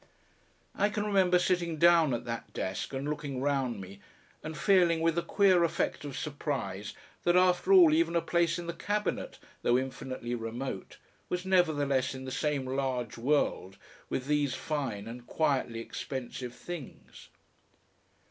I 0.73 0.89
can 0.89 1.05
remember 1.05 1.37
sitting 1.37 1.77
down 1.77 2.11
at 2.15 2.25
that 2.25 2.53
desk 2.53 2.91
and 2.91 3.07
looking 3.07 3.39
round 3.39 3.79
me 3.79 3.99
and 4.43 4.57
feeling 4.57 4.99
with 5.01 5.15
a 5.15 5.21
queer 5.21 5.63
effect 5.63 6.03
of 6.03 6.17
surprise 6.17 6.95
that 7.21 7.35
after 7.35 7.71
all 7.71 7.93
even 7.93 8.15
a 8.15 8.21
place 8.21 8.57
in 8.57 8.65
the 8.65 8.73
Cabinet, 8.73 9.37
though 9.61 9.77
infinitely 9.77 10.33
remote, 10.33 10.97
was 11.29 11.45
nevertheless 11.45 12.15
in 12.15 12.25
the 12.25 12.31
same 12.31 12.65
large 12.65 13.15
world 13.15 13.77
with 14.09 14.25
these 14.25 14.55
fine 14.55 15.07
and 15.07 15.27
quietly 15.27 15.79
expensive 15.81 16.55
things. 16.55 17.27